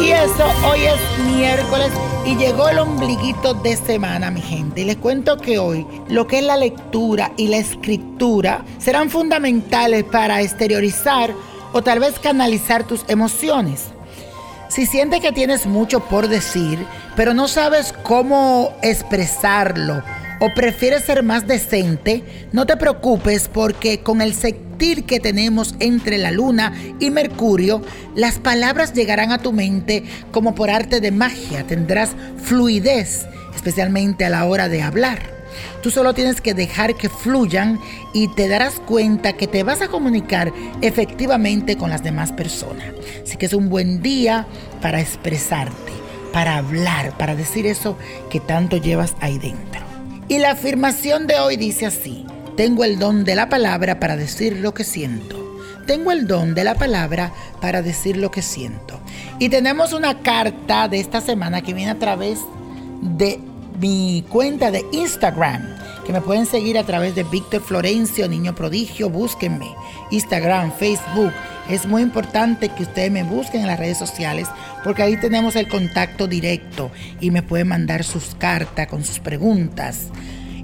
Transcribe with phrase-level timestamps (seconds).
[0.00, 1.90] Hoy es miércoles
[2.24, 4.82] y llegó el ombliguito de semana, mi gente.
[4.82, 10.04] Y les cuento que hoy lo que es la lectura y la escritura serán fundamentales
[10.04, 11.34] para exteriorizar
[11.72, 13.86] o tal vez canalizar tus emociones.
[14.68, 16.78] Si sientes que tienes mucho por decir,
[17.16, 20.02] pero no sabes cómo expresarlo
[20.40, 22.22] o prefieres ser más decente,
[22.52, 27.82] no te preocupes porque con el sentir que tenemos entre la luna y Mercurio,
[28.14, 32.10] las palabras llegarán a tu mente como por arte de magia, tendrás
[32.42, 35.38] fluidez, especialmente a la hora de hablar.
[35.82, 37.80] Tú solo tienes que dejar que fluyan
[38.12, 42.86] y te darás cuenta que te vas a comunicar efectivamente con las demás personas.
[43.22, 44.46] Así que es un buen día
[44.82, 45.92] para expresarte,
[46.32, 47.96] para hablar, para decir eso
[48.30, 49.87] que tanto llevas ahí dentro.
[50.30, 54.58] Y la afirmación de hoy dice así, tengo el don de la palabra para decir
[54.58, 55.58] lo que siento.
[55.86, 59.00] Tengo el don de la palabra para decir lo que siento.
[59.38, 62.40] Y tenemos una carta de esta semana que viene a través
[63.00, 63.40] de
[63.80, 65.62] mi cuenta de Instagram,
[66.08, 69.66] que me pueden seguir a través de Víctor Florencio, Niño Prodigio, búsquenme.
[70.10, 71.34] Instagram, Facebook.
[71.68, 74.48] Es muy importante que ustedes me busquen en las redes sociales
[74.82, 80.06] porque ahí tenemos el contacto directo y me pueden mandar sus cartas con sus preguntas.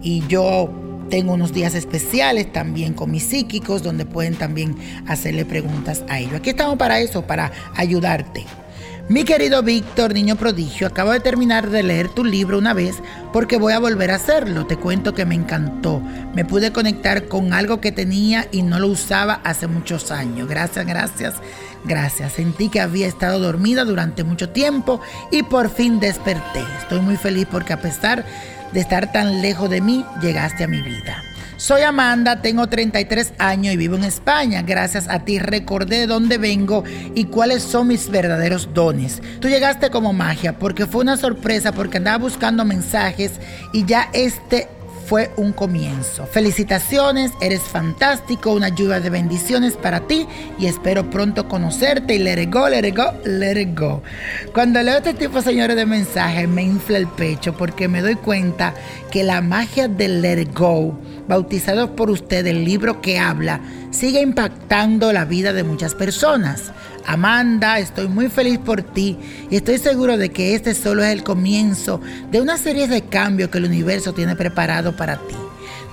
[0.00, 0.72] Y yo
[1.10, 4.76] tengo unos días especiales también con mis psíquicos donde pueden también
[5.08, 6.34] hacerle preguntas a ellos.
[6.34, 8.46] Aquí estamos para eso, para ayudarte.
[9.08, 12.96] Mi querido Víctor, niño prodigio, acabo de terminar de leer tu libro una vez
[13.32, 14.64] porque voy a volver a hacerlo.
[14.64, 16.00] Te cuento que me encantó.
[16.34, 20.48] Me pude conectar con algo que tenía y no lo usaba hace muchos años.
[20.48, 21.34] Gracias, gracias,
[21.84, 22.32] gracias.
[22.32, 25.00] Sentí que había estado dormida durante mucho tiempo
[25.32, 26.64] y por fin desperté.
[26.78, 28.24] Estoy muy feliz porque a pesar
[28.72, 31.11] de estar tan lejos de mí, llegaste a mi vida.
[31.62, 34.62] Soy Amanda, tengo 33 años y vivo en España.
[34.62, 36.82] Gracias a ti recordé de dónde vengo
[37.14, 39.22] y cuáles son mis verdaderos dones.
[39.38, 43.34] Tú llegaste como magia porque fue una sorpresa porque andaba buscando mensajes
[43.72, 44.66] y ya este
[45.06, 46.26] fue un comienzo.
[46.26, 50.26] Felicitaciones, eres fantástico, una lluvia de bendiciones para ti
[50.58, 54.02] y espero pronto conocerte y let it go, let it go, let it go.
[54.54, 58.74] Cuando leo este tipo, señores, de mensajes, me infla el pecho porque me doy cuenta
[59.10, 60.98] que la magia del let it go,
[61.32, 63.60] bautizado por usted, el libro que habla,
[63.90, 66.72] sigue impactando la vida de muchas personas.
[67.06, 71.24] Amanda, estoy muy feliz por ti y estoy seguro de que este solo es el
[71.24, 75.34] comienzo de una serie de cambios que el universo tiene preparado para ti.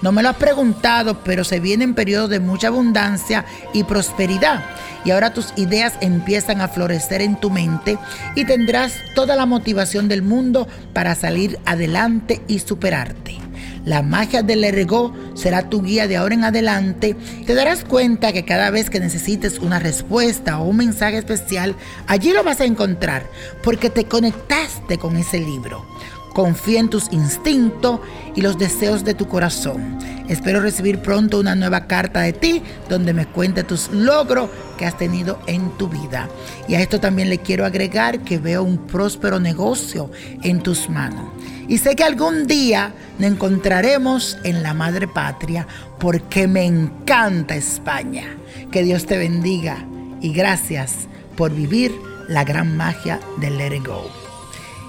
[0.02, 4.66] No me lo has preguntado, pero se vienen periodos de mucha abundancia y prosperidad.
[5.06, 7.98] Y ahora tus ideas empiezan a florecer en tu mente
[8.36, 13.49] y tendrás toda la motivación del mundo para salir adelante y superarte.
[13.86, 17.16] La magia del ergo será tu guía de ahora en adelante.
[17.46, 21.76] Te darás cuenta que cada vez que necesites una respuesta o un mensaje especial,
[22.08, 23.26] allí lo vas a encontrar
[23.64, 25.86] porque te conectaste con ese libro.
[26.34, 28.00] Confía en tus instintos
[28.36, 29.98] y los deseos de tu corazón.
[30.30, 34.96] Espero recibir pronto una nueva carta de ti donde me cuente tus logros que has
[34.96, 36.30] tenido en tu vida.
[36.68, 40.12] Y a esto también le quiero agregar que veo un próspero negocio
[40.44, 41.32] en tus manos.
[41.68, 45.68] Y sé que algún día nos encontraremos en la madre patria
[46.00, 48.38] porque me encanta España.
[48.72, 49.84] Que Dios te bendiga
[50.22, 51.92] y gracias por vivir
[52.28, 54.12] la gran magia del Let It Go.